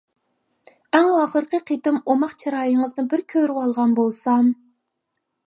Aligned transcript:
ئەڭ 0.99 1.09
ئاخىرقى 1.17 1.59
قېتىم 1.71 1.99
ئوماق 2.13 2.33
چىرايىڭىزنى 2.45 3.07
بىر 3.13 3.25
كۆرۈۋالغان 3.35 3.95
بولسام! 4.03 4.51